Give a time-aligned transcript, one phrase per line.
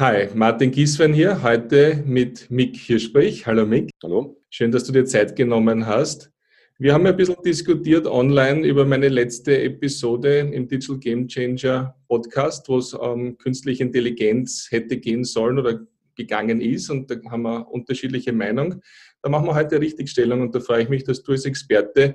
[0.00, 3.48] Hi, Martin Gieswein hier, heute mit Mick Hirschbrich.
[3.48, 3.90] Hallo Mick.
[4.00, 4.40] Hallo.
[4.48, 6.30] Schön, dass du dir Zeit genommen hast.
[6.78, 12.68] Wir haben ein bisschen diskutiert online über meine letzte Episode im Digital Game Changer Podcast,
[12.68, 15.80] wo es um künstliche Intelligenz hätte gehen sollen oder
[16.14, 18.80] gegangen ist und da haben wir unterschiedliche Meinungen.
[19.20, 22.14] Da machen wir heute Richtigstellung und da freue ich mich, dass du als Experte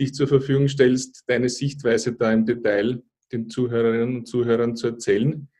[0.00, 5.50] dich zur Verfügung stellst, deine Sichtweise da im Detail den Zuhörerinnen und Zuhörern zu erzählen.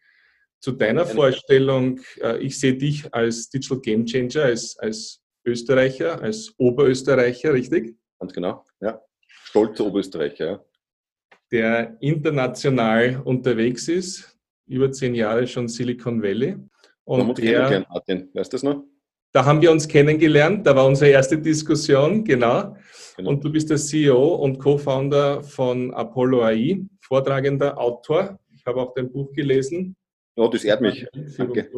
[0.61, 6.55] Zu deiner Vorstellung, äh, ich sehe dich als Digital Game Changer, als, als Österreicher, als
[6.59, 7.97] Oberösterreicher, richtig?
[8.19, 9.01] Ganz genau, ja.
[9.27, 10.65] Stolzer Oberösterreicher, ja.
[11.51, 16.57] Der international unterwegs ist, über zehn Jahre schon Silicon Valley.
[17.05, 18.84] Und der, Martin, weißt du das noch?
[19.33, 22.77] Da haben wir uns kennengelernt, da war unsere erste Diskussion, genau.
[23.17, 23.31] genau.
[23.31, 28.39] Und du bist der CEO und Co-Founder von Apollo AI, vortragender Autor.
[28.53, 29.97] Ich habe auch dein Buch gelesen.
[30.37, 31.07] Oh, das ehrt mich.
[31.37, 31.70] Danke.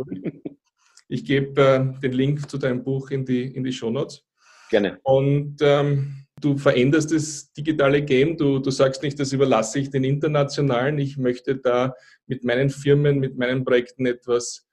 [1.08, 4.24] Ich gebe äh, den Link zu deinem Buch in die, in die Shownotes.
[4.70, 4.98] Gerne.
[5.02, 8.36] Und ähm, du veränderst das digitale Game.
[8.38, 10.98] Du, du sagst nicht, das überlasse ich den Internationalen.
[10.98, 11.94] Ich möchte da
[12.26, 14.66] mit meinen Firmen, mit meinen Projekten etwas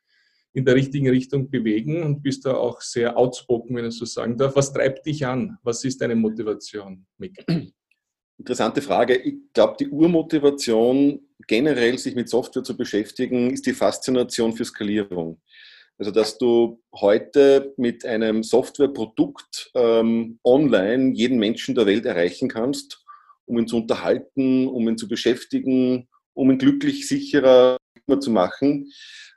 [0.54, 4.38] in der richtigen Richtung bewegen und bist da auch sehr outspoken, wenn ich so sagen
[4.38, 4.56] darf.
[4.56, 5.58] Was treibt dich an?
[5.64, 7.46] Was ist deine Motivation, Mick?
[8.40, 9.18] Interessante Frage.
[9.18, 15.42] Ich glaube, die Urmotivation, generell sich mit Software zu beschäftigen, ist die Faszination für Skalierung.
[15.98, 23.04] Also, dass du heute mit einem Softwareprodukt ähm, online jeden Menschen der Welt erreichen kannst,
[23.46, 27.76] um ihn zu unterhalten, um ihn zu beschäftigen, um ihn glücklich, sicherer
[28.22, 28.90] zu machen.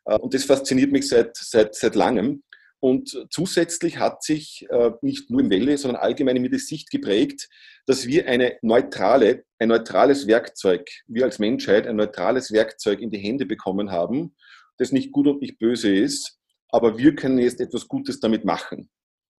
[0.04, 2.44] Äh, und das fasziniert mich seit, seit, seit langem.
[2.82, 6.90] Und zusätzlich hat sich äh, nicht nur im Welle, sondern allgemein in mir die Sicht
[6.90, 7.48] geprägt,
[7.86, 13.18] dass wir eine neutrale, ein neutrales Werkzeug, wir als Menschheit ein neutrales Werkzeug in die
[13.18, 14.34] Hände bekommen haben,
[14.78, 18.90] das nicht gut und nicht böse ist, aber wir können jetzt etwas Gutes damit machen.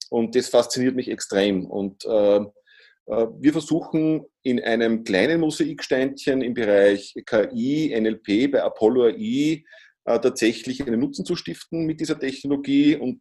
[0.09, 1.67] Und das fasziniert mich extrem.
[1.67, 9.07] Und äh, äh wir versuchen in einem kleinen Mosaiksteinchen im Bereich KI, NLP bei Apollo
[9.07, 9.64] AI
[10.05, 13.20] äh, tatsächlich einen Nutzen zu stiften mit dieser Technologie und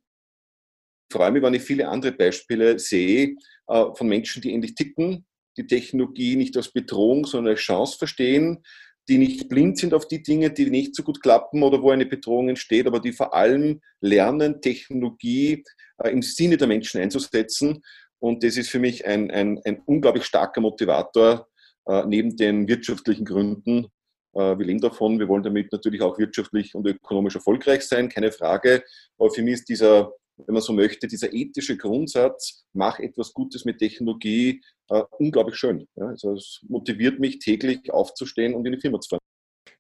[1.12, 3.36] vor allem, wenn ich viele andere Beispiele sehe
[3.68, 5.26] äh, von Menschen, die ähnlich ticken,
[5.58, 8.64] die Technologie nicht als Bedrohung, sondern als Chance verstehen,
[9.10, 12.06] die nicht blind sind auf die Dinge, die nicht so gut klappen oder wo eine
[12.06, 15.64] Bedrohung entsteht, aber die vor allem lernen, Technologie
[15.98, 17.82] äh, im Sinne der Menschen einzusetzen.
[18.20, 21.48] Und das ist für mich ein, ein, ein unglaublich starker Motivator,
[21.88, 23.88] äh, neben den wirtschaftlichen Gründen.
[24.34, 28.82] wir leben davon, wir wollen damit natürlich auch wirtschaftlich und ökonomisch erfolgreich sein, keine Frage.
[29.18, 30.14] Aber für mich ist dieser
[30.46, 35.88] wenn man so möchte, dieser ethische Grundsatz, mach etwas Gutes mit Technologie, äh, unglaublich schön.
[35.96, 39.22] Ja, also es motiviert mich täglich aufzustehen und in die Firma zu fahren.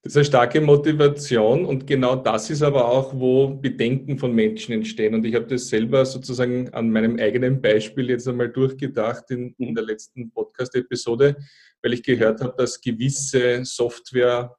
[0.03, 4.73] Das ist eine starke Motivation und genau das ist aber auch, wo Bedenken von Menschen
[4.73, 5.13] entstehen.
[5.13, 9.75] Und ich habe das selber sozusagen an meinem eigenen Beispiel jetzt einmal durchgedacht in, in
[9.75, 11.37] der letzten Podcast-Episode,
[11.83, 14.55] weil ich gehört habe, dass gewisse Software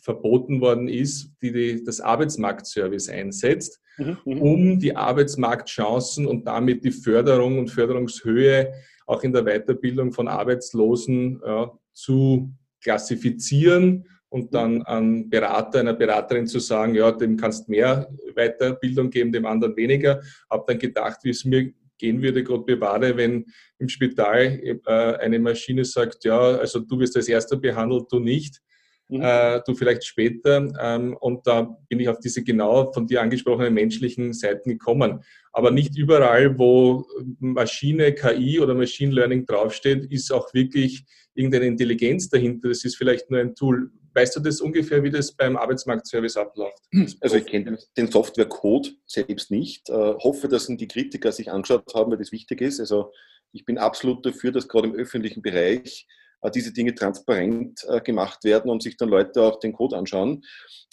[0.00, 3.81] verboten worden ist, die, die das Arbeitsmarktservice einsetzt, mhm, mhm,
[4.24, 8.72] um die Arbeitsmarktchancen und damit die Förderung und Förderungshöhe
[9.06, 12.52] auch in der Weiterbildung von Arbeitslosen äh, zu
[12.82, 14.50] klassifizieren und mhm.
[14.50, 19.76] dann an Berater, einer Beraterin zu sagen, ja, dem kannst mehr Weiterbildung geben, dem anderen
[19.76, 20.20] weniger.
[20.50, 23.46] Habe dann gedacht, wie es mir gehen würde, Gott bewahre, wenn
[23.78, 24.78] im Spital äh,
[25.20, 28.60] eine Maschine sagt, ja, also du wirst als Erster behandelt, du nicht
[29.08, 29.22] mhm.
[29.22, 30.68] äh, du vielleicht später.
[30.80, 35.22] Ähm, und da bin ich auf diese genau von dir angesprochenen menschlichen Seiten gekommen.
[35.52, 37.06] Aber nicht überall, wo
[37.38, 41.04] Maschine, KI oder Machine Learning draufsteht, ist auch wirklich
[41.34, 42.68] irgendeine Intelligenz dahinter.
[42.68, 43.90] Das ist vielleicht nur ein Tool.
[44.14, 46.82] Weißt du das ungefähr, wie das beim Arbeitsmarktservice abläuft?
[47.20, 49.88] Also ich kenne den Softwarecode selbst nicht.
[49.88, 52.80] Äh, hoffe, dass die Kritiker sich angeschaut haben, weil das wichtig ist.
[52.80, 53.10] Also
[53.52, 58.44] ich bin absolut dafür, dass gerade im öffentlichen Bereich äh, diese Dinge transparent äh, gemacht
[58.44, 60.44] werden und sich dann Leute auch den Code anschauen.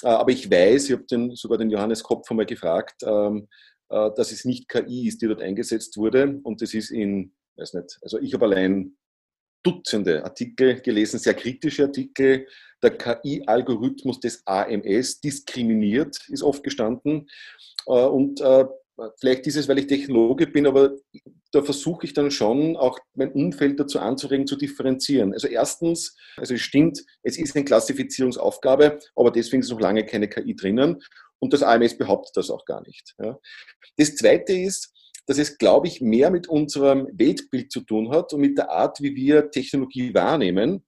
[0.04, 3.48] Äh, aber ich weiß, ich habe den, sogar den Johannes Kopf einmal gefragt, ähm,
[3.92, 6.40] dass es nicht KI ist, die dort eingesetzt wurde.
[6.44, 8.96] Und das ist in, weiß nicht, also ich habe allein
[9.64, 12.46] Dutzende Artikel gelesen, sehr kritische Artikel.
[12.84, 17.28] Der KI-Algorithmus des AMS diskriminiert, ist oft gestanden.
[17.86, 18.42] Und
[19.20, 20.96] vielleicht ist es, weil ich Technologe bin, aber
[21.52, 25.34] da versuche ich dann schon auch mein Umfeld dazu anzuregen, zu differenzieren.
[25.34, 30.28] Also erstens, also es stimmt, es ist eine Klassifizierungsaufgabe, aber deswegen ist noch lange keine
[30.28, 31.02] KI drinnen
[31.40, 33.16] und das AMS behauptet das auch gar nicht.
[33.18, 33.40] Ja.
[33.98, 34.94] Das Zweite ist,
[35.26, 39.00] dass es, glaube ich, mehr mit unserem Weltbild zu tun hat und mit der Art,
[39.02, 40.84] wie wir Technologie wahrnehmen,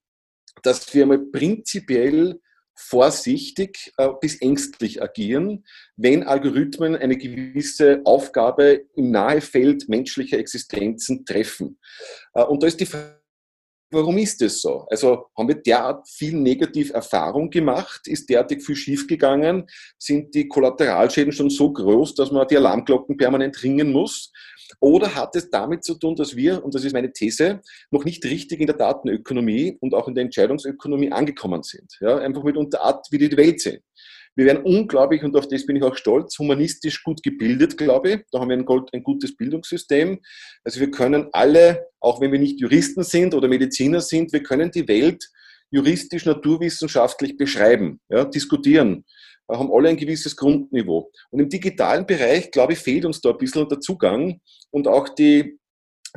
[0.63, 2.39] dass wir mal prinzipiell
[2.75, 5.65] vorsichtig äh, bis ängstlich agieren,
[5.95, 11.79] wenn Algorithmen eine gewisse Aufgabe im Nahefeld menschlicher Existenzen treffen.
[12.33, 12.87] Äh, und da ist die
[13.91, 14.85] warum ist das so?
[14.89, 18.07] Also haben wir derart viel Negativerfahrung gemacht?
[18.07, 19.67] Ist derartig viel schiefgegangen?
[19.97, 24.31] Sind die Kollateralschäden schon so groß, dass man die Alarmglocken permanent ringen muss?
[24.79, 27.61] Oder hat es damit zu tun, dass wir, und das ist meine These,
[27.91, 31.97] noch nicht richtig in der Datenökonomie und auch in der Entscheidungsökonomie angekommen sind?
[31.99, 33.81] Ja, einfach mit unter Art, wie die Welt sehen.
[34.35, 38.19] Wir werden unglaublich, und auf das bin ich auch stolz, humanistisch gut gebildet, glaube ich.
[38.31, 40.19] Da haben wir ein, ein, gutes Bildungssystem.
[40.63, 44.71] Also wir können alle, auch wenn wir nicht Juristen sind oder Mediziner sind, wir können
[44.71, 45.29] die Welt
[45.69, 49.05] juristisch, naturwissenschaftlich beschreiben, ja, diskutieren
[49.57, 51.11] haben alle ein gewisses Grundniveau.
[51.29, 54.39] Und im digitalen Bereich, glaube ich, fehlt uns da ein bisschen der Zugang
[54.69, 55.57] und auch die,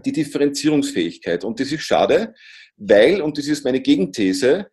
[0.05, 1.45] die Differenzierungsfähigkeit.
[1.45, 2.35] Und das ist schade,
[2.77, 4.69] weil, und das ist meine Gegenthese,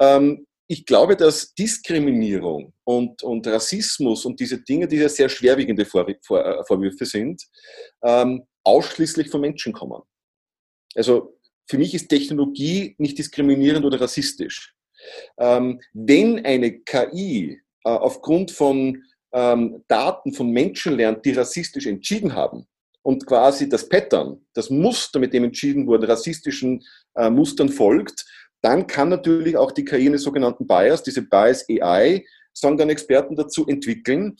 [0.00, 5.84] ähm, ich glaube, dass Diskriminierung und, und Rassismus und diese Dinge, die ja sehr schwerwiegende
[5.84, 7.42] Vor Vor äh, Vorwürfe sind,
[8.02, 10.02] ähm, ausschließlich von Menschen kommen.
[10.94, 14.74] Also für mich ist Technologie nicht diskriminierend oder rassistisch.
[15.38, 19.02] Ähm, wenn eine KI äh, aufgrund von
[19.32, 22.66] ähm, Daten von Menschen lernt, die rassistisch entschieden haben
[23.02, 26.82] und quasi das Pattern, das Muster, mit dem entschieden wurde, rassistischen
[27.14, 28.24] äh, Mustern folgt,
[28.66, 33.36] dann kann natürlich auch die KI eine sogenannten Bias, diese Bias AI, sagen dann Experten
[33.36, 34.36] dazu, entwickeln.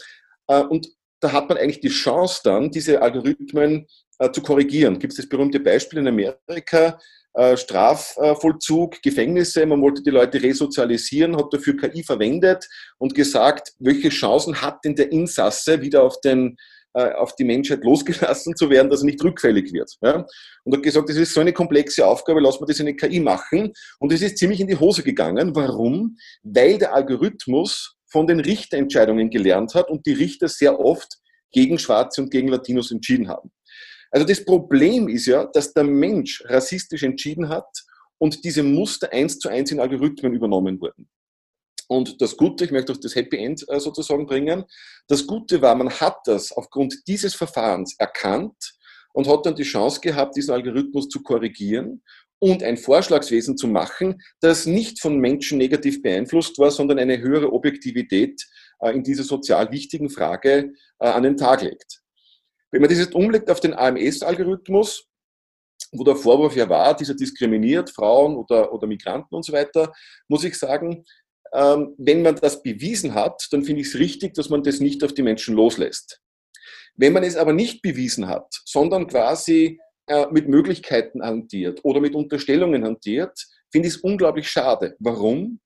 [0.48, 0.88] Äh, und
[1.20, 3.86] da hat man eigentlich die Chance dann, diese Algorithmen
[4.18, 4.98] äh, zu korrigieren.
[4.98, 6.98] Gibt es das berühmte Beispiel in Amerika,
[7.34, 9.64] äh, Strafvollzug, Gefängnisse.
[9.64, 12.66] Man wollte die Leute resozialisieren, hat dafür KI verwendet
[12.98, 16.56] und gesagt, welche Chancen hat denn der Insasse, wieder auf, den,
[16.96, 19.92] auf die Menschheit losgelassen zu werden, dass er nicht rückfällig wird.
[20.00, 23.20] Und hat gesagt, das ist so eine komplexe Aufgabe, lassen wir das in eine KI
[23.20, 23.72] machen.
[23.98, 25.54] Und es ist ziemlich in die Hose gegangen.
[25.54, 26.16] Warum?
[26.42, 31.18] Weil der Algorithmus von den Richterentscheidungen gelernt hat und die Richter sehr oft
[31.52, 33.50] gegen Schwarze und gegen Latinos entschieden haben.
[34.10, 37.68] Also das Problem ist ja, dass der Mensch rassistisch entschieden hat
[38.18, 41.08] und diese Muster eins zu eins in Algorithmen übernommen wurden.
[41.88, 44.64] Und das Gute, ich möchte auch das Happy End äh, sozusagen bringen,
[45.08, 48.74] das Gute war, man hat das aufgrund dieses Verfahrens erkannt
[49.12, 52.02] und hat dann die Chance gehabt, diesen Algorithmus zu korrigieren
[52.38, 57.52] und ein Vorschlagswesen zu machen, das nicht von Menschen negativ beeinflusst war, sondern eine höhere
[57.52, 58.44] Objektivität
[58.80, 62.02] äh, in dieser sozial wichtigen Frage äh, an den Tag legt.
[62.70, 65.06] Wenn man das jetzt umlegt auf den AMS-Algorithmus,
[65.92, 69.92] wo der Vorwurf ja war, dieser diskriminiert Frauen oder, oder Migranten und so weiter,
[70.28, 71.04] muss ich sagen,
[71.52, 75.02] ähm, wenn man das bewiesen hat, dann finde ich es richtig, dass man das nicht
[75.04, 76.20] auf die Menschen loslässt.
[76.94, 82.14] Wenn man es aber nicht bewiesen hat, sondern quasi äh, mit Möglichkeiten hantiert oder mit
[82.14, 83.38] Unterstellungen hantiert,
[83.70, 84.96] finde ich es unglaublich schade.
[84.98, 85.60] Warum?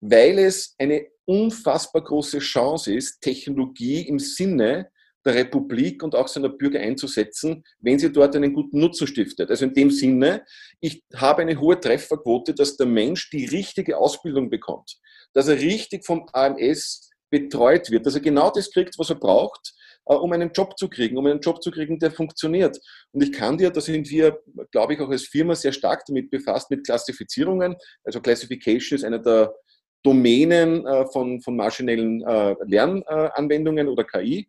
[0.00, 4.90] Weil es eine unfassbar große Chance ist, Technologie im Sinne
[5.24, 9.50] der Republik und auch seiner Bürger einzusetzen, wenn sie dort einen guten Nutzen stiftet.
[9.50, 10.44] Also in dem Sinne,
[10.80, 14.96] ich habe eine hohe Trefferquote, dass der Mensch die richtige Ausbildung bekommt,
[15.32, 19.74] dass er richtig vom AMS betreut wird, dass er genau das kriegt, was er braucht,
[20.06, 22.78] äh, um einen Job zu kriegen, um einen Job zu kriegen, der funktioniert.
[23.12, 24.38] Und ich kann dir, da sind wir,
[24.70, 27.76] glaube ich, auch als Firma sehr stark damit befasst, mit Klassifizierungen.
[28.04, 29.52] Also Classification ist einer der
[30.04, 34.48] Domänen äh, von, von maschinellen äh, Lernanwendungen oder KI.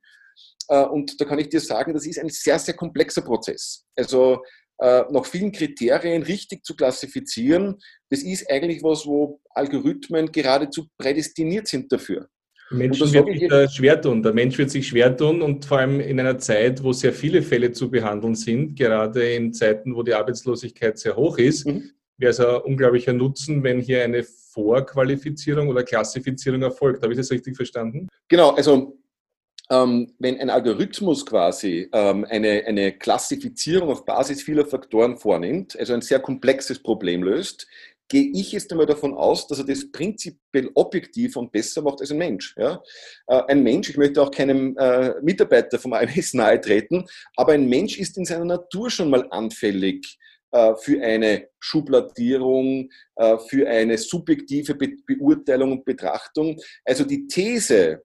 [0.67, 3.85] Äh, und da kann ich dir sagen, das ist ein sehr, sehr komplexer Prozess.
[3.95, 4.41] Also
[4.79, 7.75] äh, nach vielen Kriterien richtig zu klassifizieren,
[8.09, 12.27] das ist eigentlich was, wo Algorithmen geradezu prädestiniert sind dafür.
[12.71, 14.23] Menschen wird sich da schwer tun.
[14.23, 17.41] Der Mensch wird sich schwer tun und vor allem in einer Zeit, wo sehr viele
[17.43, 21.91] Fälle zu behandeln sind, gerade in Zeiten, wo die Arbeitslosigkeit sehr hoch ist, mhm.
[22.17, 27.03] wäre es ein unglaublicher Nutzen, wenn hier eine Vorqualifizierung oder Klassifizierung erfolgt.
[27.03, 28.07] Habe ich das richtig verstanden?
[28.29, 28.97] Genau, also
[29.69, 35.93] ähm, wenn ein Algorithmus quasi ähm, eine, eine Klassifizierung auf Basis vieler Faktoren vornimmt, also
[35.93, 37.67] ein sehr komplexes Problem löst,
[38.07, 42.11] gehe ich jetzt einmal davon aus, dass er das prinzipiell objektiver und besser macht als
[42.11, 42.55] ein Mensch.
[42.57, 42.81] Ja?
[43.27, 47.05] Äh, ein Mensch, ich möchte auch keinem äh, Mitarbeiter vom AMS nahe treten,
[47.35, 50.17] aber ein Mensch ist in seiner Natur schon mal anfällig
[50.51, 56.57] äh, für eine Schubladierung, äh, für eine subjektive Be Beurteilung und Betrachtung.
[56.85, 58.03] Also die These,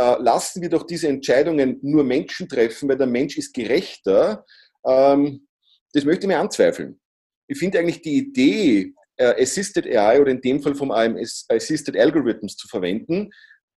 [0.00, 4.44] lassen wir doch diese Entscheidungen nur Menschen treffen, weil der Mensch ist gerechter,
[4.86, 5.46] ähm,
[5.92, 7.00] das möchte ich mir anzweifeln.
[7.48, 11.96] Ich finde eigentlich die Idee, äh, Assisted AI oder in dem Fall vom AMS Assisted
[11.96, 13.30] Algorithms zu verwenden,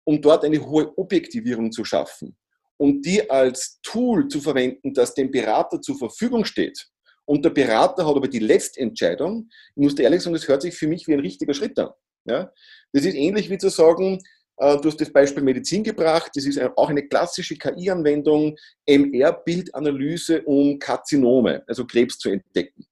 [0.06, 2.36] um dort eine hohe Objektivierung zu schaffen
[2.78, 6.88] und die als Tool zu verwenden, das dem Berater zur Verfügung steht.
[7.26, 9.50] Und der Berater hat aber die letzte Entscheidung.
[9.76, 11.90] Ich muss dir ehrlich sagen, das hört sich für mich wie ein richtiger Schritt an.
[12.26, 12.52] Ja?
[12.94, 14.20] Das ist ähnlich wie zu sagen, äh,
[14.58, 16.32] du hast das Beispiel Medizin gebracht.
[16.34, 18.56] Das ist auch eine klassische KI-Anwendung,
[18.88, 22.86] MR-Bildanalyse, um Karzinome, also Krebs zu entdecken.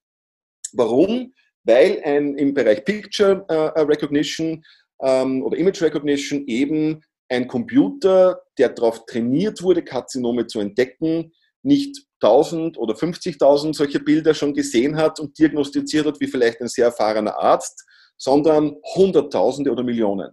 [0.74, 1.34] Warum?
[1.64, 4.64] Weil ein, im Bereich Picture äh, Recognition
[5.02, 12.06] ähm, oder Image Recognition eben ein Computer, der darauf trainiert wurde, Karzinome zu entdecken, nicht
[12.22, 16.86] 1000 oder 50.000 solche Bilder schon gesehen hat und diagnostiziert hat, wie vielleicht ein sehr
[16.86, 17.86] erfahrener Arzt,
[18.18, 20.32] sondern Hunderttausende oder Millionen.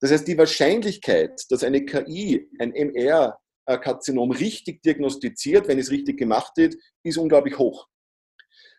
[0.00, 6.52] Das heißt, die Wahrscheinlichkeit, dass eine KI ein MR-Karzinom richtig diagnostiziert, wenn es richtig gemacht
[6.56, 7.86] wird, ist unglaublich hoch.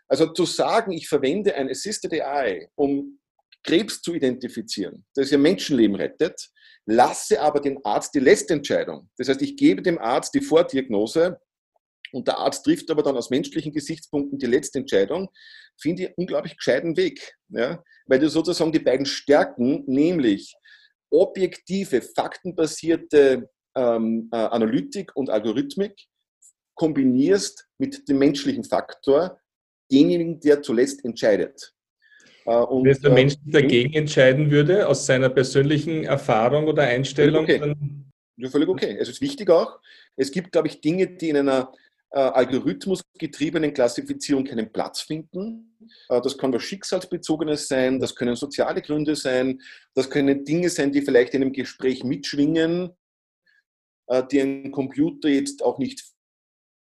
[0.07, 3.19] Also zu sagen, ich verwende ein Assisted AI, um
[3.63, 6.49] Krebs zu identifizieren, das ja Menschenleben rettet,
[6.85, 9.09] lasse aber den Arzt die letzte Entscheidung.
[9.17, 11.39] Das heißt, ich gebe dem Arzt die Vordiagnose
[12.11, 15.29] und der Arzt trifft aber dann aus menschlichen Gesichtspunkten die letzte Entscheidung,
[15.79, 17.35] finde ich unglaublich gescheiten Weg.
[17.49, 17.83] Ja?
[18.05, 20.55] Weil du sozusagen die beiden Stärken, nämlich
[21.11, 25.93] objektive, faktenbasierte ähm, äh, Analytik und Algorithmik
[26.75, 29.39] kombinierst mit dem menschlichen Faktor,
[29.91, 31.73] denjenigen, der zuletzt entscheidet.
[32.45, 37.43] Äh, und, Wenn der Mensch äh, dagegen entscheiden würde, aus seiner persönlichen Erfahrung oder Einstellung,
[37.43, 37.75] okay.
[38.37, 38.97] Ja, völlig okay.
[38.99, 39.79] Es ist wichtig auch.
[40.15, 41.71] Es gibt, glaube ich, Dinge, die in einer
[42.11, 45.70] äh, algorithmusgetriebenen Klassifizierung keinen Platz finden.
[46.09, 49.61] Äh, das kann was Schicksalsbezogenes sein, das können soziale Gründe sein,
[49.93, 52.91] das können Dinge sein, die vielleicht in einem Gespräch mitschwingen,
[54.07, 56.03] äh, die ein Computer jetzt auch nicht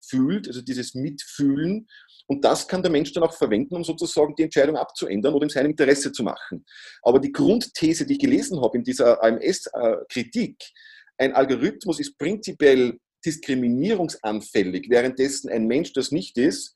[0.07, 1.87] fühlt, also dieses Mitfühlen.
[2.27, 5.49] Und das kann der Mensch dann auch verwenden, um sozusagen die Entscheidung abzuändern oder in
[5.49, 6.65] seinem Interesse zu machen.
[7.03, 10.57] Aber die Grundthese, die ich gelesen habe in dieser AMS-Kritik,
[11.17, 16.75] ein Algorithmus ist prinzipiell diskriminierungsanfällig, währenddessen ein Mensch das nicht ist,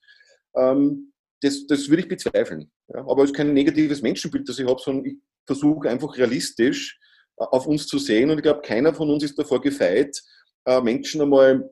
[0.55, 2.71] ähm, das, das würde ich bezweifeln.
[2.87, 6.99] Ja, aber es ist kein negatives Menschenbild, das ich habe, sondern ich versuche einfach realistisch
[7.37, 10.21] äh, auf uns zu sehen und ich glaube, keiner von uns ist davor gefeit,
[10.65, 11.69] äh, Menschen einmal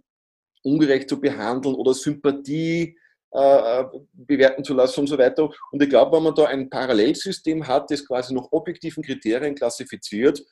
[0.64, 2.98] ungerecht zu behandeln oder Sympathie
[3.32, 3.84] äh,
[4.14, 5.50] bewerten zu lassen und so weiter.
[5.72, 10.44] Und ich glaube, wenn man da ein Parallelsystem hat, das quasi nach objektiven Kriterien klassifiziert,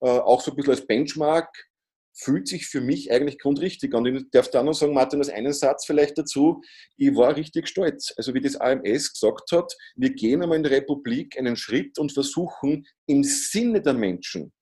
[0.00, 1.48] auch so ein bisschen als Benchmark,
[2.14, 4.06] fühlt sich für mich eigentlich grundrichtig an.
[4.06, 6.62] Und ich darf da noch sagen, Martin, als einen Satz vielleicht dazu.
[6.96, 8.14] Ich war richtig stolz.
[8.16, 12.12] Also wie das AMS gesagt hat, wir gehen einmal in der Republik einen Schritt und
[12.12, 14.52] versuchen im Sinne der Menschen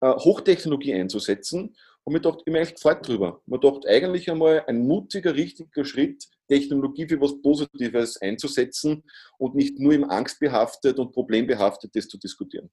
[0.00, 1.74] äh, Hochtechnologie einzusetzen.
[2.02, 3.40] Und mir dachte, ich bin echt gefreut drüber.
[3.46, 9.04] Man dachte eigentlich einmal ein mutiger, richtiger Schritt, Technologie für was Positives einzusetzen
[9.38, 12.70] und nicht nur im angstbehaftet und problembehaftet das zu diskutieren.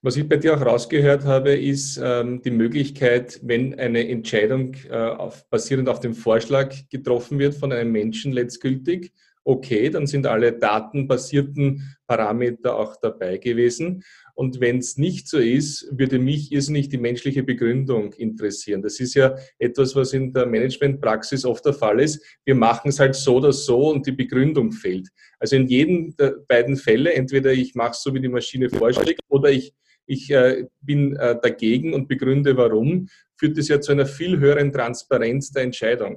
[0.00, 4.94] Was ich bei dir auch rausgehört habe, ist ähm, die Möglichkeit, wenn eine Entscheidung äh,
[4.94, 9.12] auf, basierend auf dem Vorschlag getroffen wird von einem Menschen letztgültig,
[9.42, 14.04] okay, dann sind alle datenbasierten Parameter auch dabei gewesen.
[14.34, 18.82] Und wenn es nicht so ist, würde mich irrsinnig die menschliche Begründung interessieren.
[18.82, 22.22] Das ist ja etwas, was in der Managementpraxis oft der Fall ist.
[22.44, 25.08] Wir machen es halt so oder so und die Begründung fehlt.
[25.40, 29.22] Also in jedem der beiden Fälle, entweder ich mache es so, wie die Maschine vorschlägt,
[29.28, 29.72] oder ich
[30.08, 34.72] ich äh, bin äh, dagegen und begründe warum, führt es ja zu einer viel höheren
[34.72, 36.16] Transparenz der Entscheidung.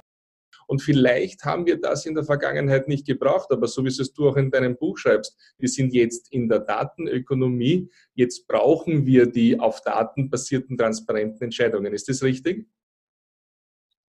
[0.66, 4.28] Und vielleicht haben wir das in der Vergangenheit nicht gebraucht, aber so wie es du
[4.28, 9.60] auch in deinem Buch schreibst, wir sind jetzt in der Datenökonomie, jetzt brauchen wir die
[9.60, 11.92] auf Daten basierten transparenten Entscheidungen.
[11.92, 12.66] Ist das richtig?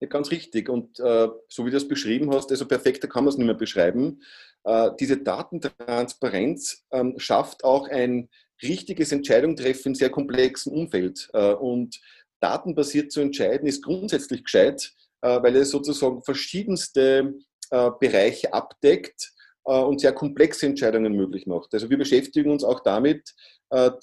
[0.01, 0.69] Ja, ganz richtig.
[0.69, 3.55] Und äh, so wie du das beschrieben hast, also perfekter kann man es nicht mehr
[3.55, 4.23] beschreiben.
[4.65, 8.29] Äh, diese Datentransparenz ähm, schafft auch ein,
[8.63, 11.29] richtiges Entscheidung treffen in sehr komplexen Umfeld.
[11.33, 12.01] Äh, und
[12.41, 17.35] datenbasiert zu entscheiden ist grundsätzlich gescheit, äh, weil es sozusagen verschiedenste
[17.71, 19.33] äh, Bereiche abdeckt
[19.69, 21.75] und sehr komplexe Entscheidungen möglich macht.
[21.75, 23.35] Also wir beschäftigen uns auch damit,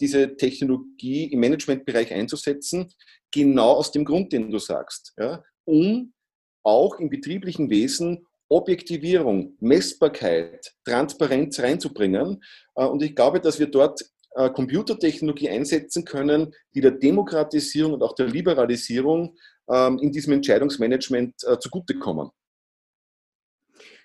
[0.01, 2.91] diese Technologie im Managementbereich einzusetzen,
[3.31, 6.11] genau aus dem Grund, den du sagst, ja, um
[6.63, 12.43] auch im betrieblichen Wesen Objektivierung, Messbarkeit, Transparenz reinzubringen.
[12.73, 14.03] Und ich glaube, dass wir dort
[14.35, 19.35] äh, Computertechnologie einsetzen können, die der Demokratisierung und auch der Liberalisierung
[19.69, 22.29] ähm, in diesem Entscheidungsmanagement äh, zugutekommen.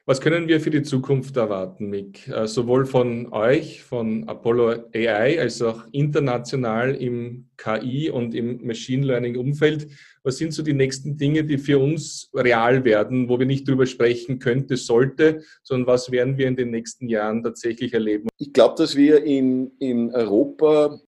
[0.08, 2.28] Was können wir für die Zukunft erwarten, Mick?
[2.28, 9.04] Äh, sowohl von euch, von Apollo AI, als auch international im KI und im Machine
[9.04, 9.88] Learning Umfeld.
[10.22, 13.84] Was sind so die nächsten Dinge, die für uns real werden, wo wir nicht drüber
[13.84, 18.30] sprechen könnte, sollte, sondern was werden wir in den nächsten Jahren tatsächlich erleben?
[18.38, 20.98] Ich glaube, dass wir in, in Europa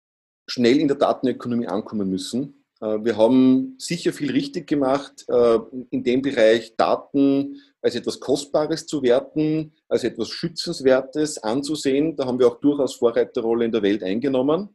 [0.47, 2.67] schnell in der Datenökonomie ankommen müssen.
[2.83, 8.87] Äh, wir haben sicher viel richtig gemacht äh, in dem Bereich Daten als etwas Kostbares
[8.87, 12.17] zu werten, als etwas Schützenswertes anzusehen.
[12.17, 14.69] Da haben wir auch durchaus Vorreiterrolle in der Welt eingenommen.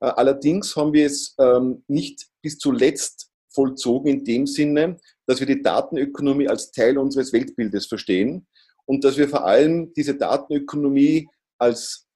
[0.00, 5.62] allerdings haben wir es ähm, nicht bis zuletzt vollzogen in dem Sinne, dass wir die
[5.62, 8.46] Datenökonomie als Teil unseres Weltbildes verstehen
[8.84, 12.06] und dass wir vor allem diese Datenökonomie als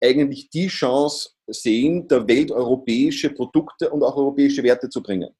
[0.00, 5.30] eigentlich die Chance sehen, der Welt europäische Produkte und auch europäische Werte zu bringen.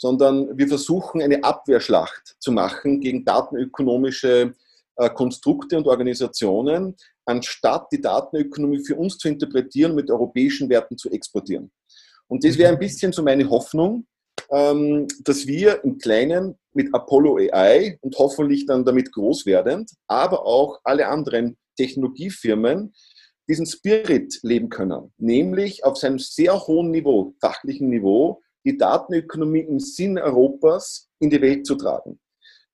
[0.00, 4.54] Sondern wir versuchen eine Abwehrschlacht zu machen gegen datenökonomische
[4.96, 10.96] äh, Konstrukte und Organisationen, anstatt die Datenökonomie für uns zu interpretieren und mit europäischen Werten
[10.96, 11.70] zu exportieren.
[12.28, 14.06] Und das wäre ein bisschen so meine Hoffnung,
[14.50, 20.46] ähm, dass wir im Kleinen mit Apollo AI und hoffentlich dann damit groß werdend, aber
[20.46, 22.94] auch alle anderen Technologiefirmen
[23.48, 29.80] diesen Spirit leben können, nämlich auf seinem sehr hohen Niveau, fachlichen Niveau, die Datenökonomie im
[29.80, 32.18] Sinn Europas in die Welt zu tragen.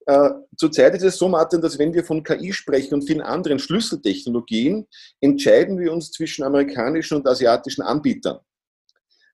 [0.06, 3.58] Äh, zurzeit ist es so, Martin, dass wenn wir von KI sprechen und vielen anderen
[3.58, 4.86] Schlüsseltechnologien,
[5.20, 8.38] entscheiden wir uns zwischen amerikanischen und asiatischen Anbietern.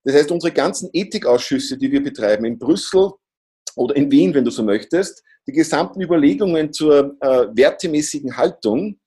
[0.04, 3.12] Das heißt, unsere ganzen Ethikausschüsse, die wir betreiben in Brüssel
[3.76, 8.99] oder in Wien, wenn du so möchtest, die gesamten Überlegungen zur äh, wertemäßigen Haltung,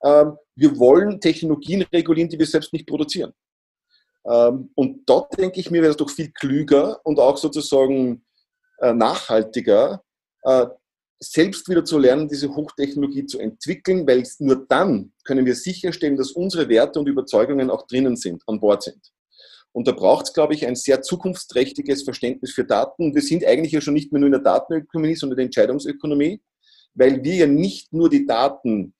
[0.00, 0.24] äh,
[0.54, 3.32] wir wollen Technologien regulieren, die wir selbst nicht produzieren.
[4.28, 8.24] Ähm, und dort denke ich mir, wäre es doch viel klüger und auch sozusagen
[8.80, 10.02] äh, nachhaltiger,
[10.42, 10.66] äh,
[11.20, 16.30] selbst wieder zu lernen, diese Hochtechnologie zu entwickeln, weil nur dann können wir sicherstellen, dass
[16.30, 19.00] unsere Werte und Überzeugungen auch drinnen sind, an Bord sind.
[19.72, 23.14] Und da braucht es, glaube ich, ein sehr zukunftsträchtiges Verständnis für Daten.
[23.14, 26.40] Wir sind eigentlich ja schon nicht mehr nur in der Datenökonomie, sondern in der Entscheidungsökonomie,
[26.94, 28.94] weil wir ja nicht nur die Daten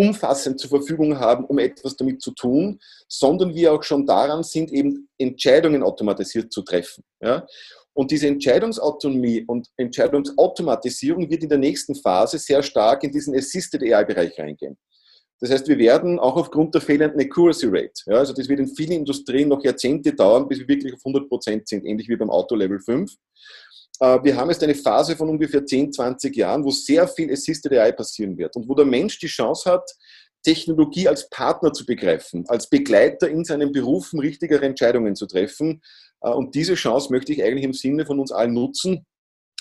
[0.00, 4.72] umfassend zur Verfügung haben, um etwas damit zu tun, sondern wir auch schon daran sind,
[4.72, 7.04] eben Entscheidungen automatisiert zu treffen.
[7.20, 7.46] Ja?
[7.92, 13.82] Und diese Entscheidungsautonomie und Entscheidungsautomatisierung wird in der nächsten Phase sehr stark in diesen Assisted
[13.82, 14.78] AI-Bereich reingehen.
[15.38, 18.68] Das heißt, wir werden auch aufgrund der fehlenden Accuracy Rate, ja, also das wird in
[18.68, 22.30] vielen Industrien noch Jahrzehnte dauern, bis wir wirklich auf 100 Prozent sind, ähnlich wie beim
[22.30, 23.10] Auto Level 5.
[24.00, 27.72] Äh, wir haben jetzt eine Phase von ungefähr 10, 20 Jahren, wo sehr viel Assisted
[27.72, 29.88] AI passieren wird und wo der Mensch die Chance hat,
[30.42, 35.82] Technologie als Partner zu begreifen, als Begleiter in seinen Berufen richtigere Entscheidungen zu treffen.
[36.22, 39.06] Äh, und diese Chance möchte ich eigentlich im Sinne von uns allen nutzen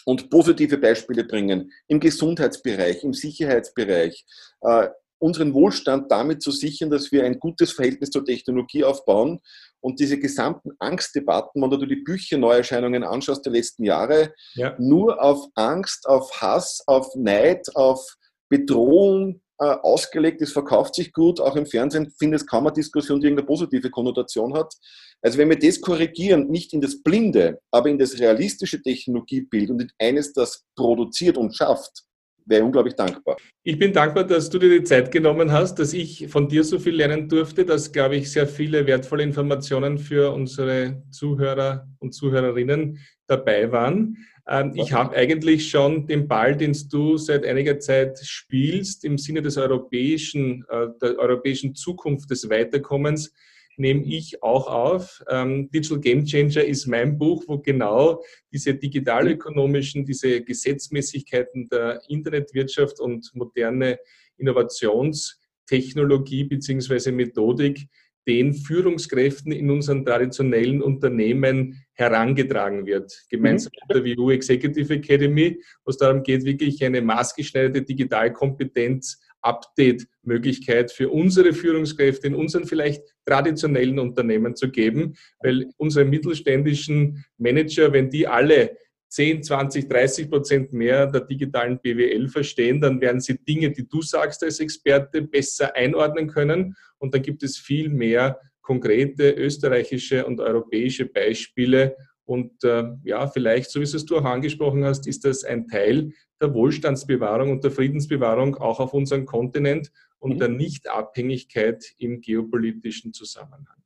[0.06, 4.26] und positive Beispiele bringen im Gesundheitsbereich, im Sicherheitsbereich,
[4.62, 4.88] äh,
[5.20, 9.40] unseren Wohlstand damit zu sichern, dass wir ein gutes Verhältnis zur Technologie aufbauen
[9.82, 14.76] und diese gesamten Angstdebatten, wenn du die Bücher Neuerscheinungen anschaust der letzten Jahre, ja.
[14.80, 18.16] nur auf Angst, auf Hass, auf Neid, auf
[18.50, 20.42] Bedrohung äh, ausgelegt.
[20.42, 21.40] Es verkauft sich gut.
[21.40, 24.74] Auch im Fernsehen findet es kaum eine Diskussion, die irgendeine positive Konnotation hat.
[25.22, 29.82] Also wenn wir das korrigieren, nicht in das blinde, aber in das realistische Technologiebild und
[29.82, 32.04] in eines, das produziert und schafft,
[32.50, 33.38] wäre unglaublich dankbar.
[33.64, 36.80] Ich bin dankbar, dass du dir die Zeit genommen hast, dass ich von dir so
[36.80, 43.00] viel lernen durfte, dass, glaube ich, sehr viele wertvolle Informationen für unsere Zuhörer und Zuhörerinnen
[43.28, 44.18] dabei waren.
[44.48, 49.42] Ähm, ich habe eigentlich schon den Ball, den du seit einiger Zeit spielst, im Sinne
[49.42, 53.34] des europäischen, äh, der europäischen Zukunft des Weiterkommens,
[53.80, 55.24] nehme ich auch auf.
[55.30, 63.00] Ähm, Digital Game Changer ist mein Buch, wo genau diese digitalökonomischen, diese Gesetzmäßigkeiten der Internetwirtschaft
[63.00, 63.98] und moderne
[64.38, 67.12] Innovationstechnologie bzw.
[67.12, 67.88] Methodik
[68.28, 73.12] den Führungskräften in unseren traditionellen Unternehmen herangetragen wird.
[73.28, 73.80] Gemeinsam mhm.
[73.88, 81.10] mit der WU Executive Academy, wo es darum geht, wirklich eine maßgeschneiderte Digitalkompetenz Update-Möglichkeit für
[81.10, 88.28] unsere Führungskräfte in unseren vielleicht traditionellen Unternehmen zu geben, weil unsere mittelständischen Manager, wenn die
[88.28, 88.78] alle
[89.10, 94.02] 10, 20, 30 Prozent mehr der digitalen BWL verstehen, dann werden sie Dinge, die du
[94.02, 96.76] sagst als Experte, besser einordnen können.
[97.00, 101.96] Und dann gibt es viel mehr konkrete österreichische und europäische Beispiele.
[102.30, 106.14] Und äh, ja, vielleicht, so wie es du auch angesprochen hast, ist das ein Teil
[106.40, 110.38] der Wohlstandsbewahrung und der Friedensbewahrung auch auf unserem Kontinent und mhm.
[110.38, 113.82] der Nichtabhängigkeit im geopolitischen Zusammenhang.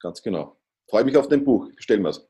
[0.00, 0.58] Ganz genau.
[0.86, 1.70] Freue mich auf dein Buch.
[1.78, 2.28] Stellen wir es.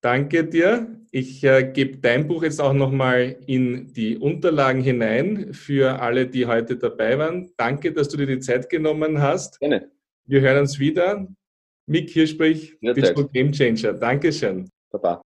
[0.00, 1.00] Danke dir.
[1.12, 6.46] Ich äh, gebe dein Buch jetzt auch nochmal in die Unterlagen hinein für alle, die
[6.46, 7.52] heute dabei waren.
[7.56, 9.60] Danke, dass du dir die Zeit genommen hast.
[9.60, 9.92] Gerne.
[10.24, 11.28] Wir hören uns wieder.
[11.86, 13.92] Mick Hirschbrich, Digital Game Changer.
[13.92, 14.68] Dankeschön.
[14.90, 15.22] Baba.